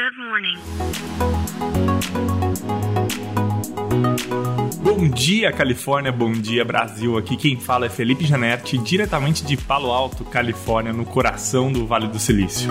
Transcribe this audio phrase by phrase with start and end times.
[0.00, 0.56] Good morning.
[4.82, 6.10] Bom dia, Califórnia.
[6.10, 7.18] Bom dia, Brasil.
[7.18, 12.08] Aqui quem fala é Felipe Janetti, diretamente de Palo Alto, Califórnia, no coração do Vale
[12.08, 12.70] do Silício.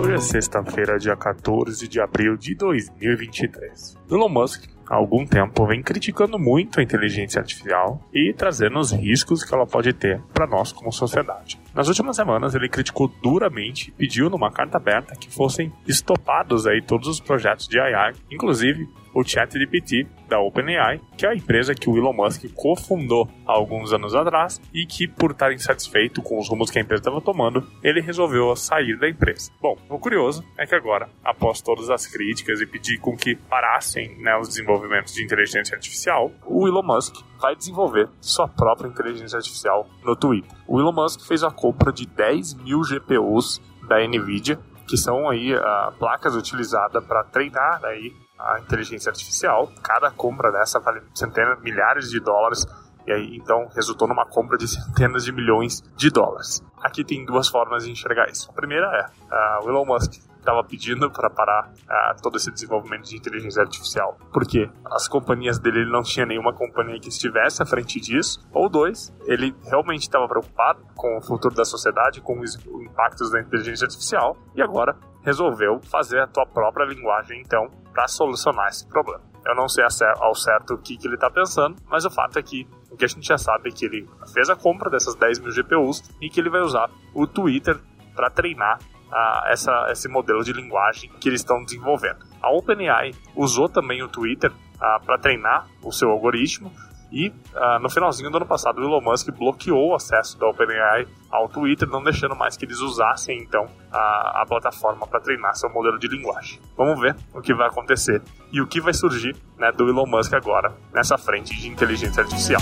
[0.00, 3.98] Hoje é sexta-feira, dia 14 de abril de 2023.
[4.08, 9.44] Elon Musk há algum tempo vem criticando muito a inteligência artificial e trazendo os riscos
[9.44, 11.58] que ela pode ter para nós como sociedade.
[11.74, 16.82] Nas últimas semanas, ele criticou duramente e pediu numa carta aberta que fossem estopados aí
[16.82, 21.88] todos os projetos de AI, inclusive o ChatGPT da OpenAI, que é a empresa que
[21.88, 26.48] o Elon Musk cofundou há alguns anos atrás e que, por estar insatisfeito com os
[26.48, 29.50] rumos que a empresa estava tomando, ele resolveu sair da empresa.
[29.60, 34.16] Bom, o curioso é que agora, após todas as críticas e pedir com que parassem
[34.18, 34.48] né, os
[34.78, 40.50] desenvolvimentos de inteligência artificial, o Elon Musk vai desenvolver sua própria inteligência artificial no Twitter.
[40.66, 45.54] O Elon Musk fez a compra de 10 mil GPUs da NVIDIA, que são aí
[45.54, 49.70] uh, placas utilizadas para treinar aí a inteligência artificial.
[49.82, 52.66] Cada compra dessa vale centenas, milhares de dólares.
[53.06, 56.62] E aí, então, resultou numa compra de centenas de milhões de dólares.
[56.82, 58.50] Aqui tem duas formas de enxergar isso.
[58.50, 63.04] A primeira é, uh, o Elon Musk estava pedindo para parar uh, todo esse desenvolvimento
[63.08, 67.66] de inteligência artificial, porque as companhias dele ele não tinha nenhuma companhia que estivesse à
[67.66, 72.56] frente disso, ou dois, ele realmente estava preocupado com o futuro da sociedade, com os
[72.82, 78.68] impactos da inteligência artificial, e agora resolveu fazer a tua própria linguagem, então, para solucionar
[78.68, 79.22] esse problema.
[79.46, 79.84] Eu não sei
[80.18, 83.04] ao certo o que, que ele está pensando, mas o fato é que o que
[83.04, 86.28] a gente já sabe é que ele fez a compra dessas 10 mil GPUs e
[86.28, 87.78] que ele vai usar o Twitter
[88.14, 88.78] para treinar
[89.10, 92.18] uh, essa, esse modelo de linguagem que eles estão desenvolvendo.
[92.42, 96.70] A OpenAI usou também o Twitter uh, para treinar o seu algoritmo
[97.10, 101.06] e uh, no finalzinho do ano passado, o Elon Musk bloqueou o acesso da OpenAI
[101.30, 105.70] ao Twitter, não deixando mais que eles usassem então a, a plataforma para treinar seu
[105.70, 106.60] modelo de linguagem.
[106.76, 108.22] Vamos ver o que vai acontecer
[108.52, 112.60] e o que vai surgir né, do Elon Musk agora nessa frente de inteligência artificial.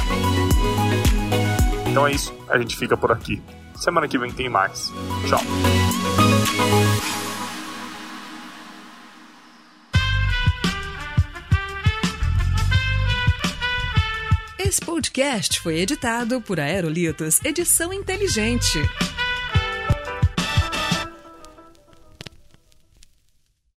[1.90, 3.42] Então é isso, a gente fica por aqui.
[3.78, 4.92] Semana que vem tem mais.
[5.28, 5.40] Tchau.
[14.58, 18.78] Esse podcast foi editado por Aerolitos Edição Inteligente.